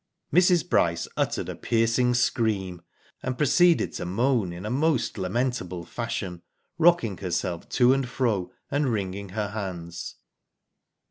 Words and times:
Mrs. 0.33 0.67
Bryce 0.67 1.07
uttered 1.15 1.47
a 1.47 1.53
piercing 1.55 2.15
scream, 2.15 2.81
and 3.21 3.37
proceeded 3.37 3.93
to 3.93 4.05
moan 4.07 4.51
in 4.51 4.65
a 4.65 4.71
most 4.71 5.15
lamentable 5.19 5.85
fashion, 5.85 6.41
rocking 6.79 7.17
herself 7.19 7.69
to 7.69 7.93
and 7.93 8.09
fro 8.09 8.51
and 8.71 8.91
wringing 8.91 9.29
her 9.29 9.49
hands. 9.49 10.15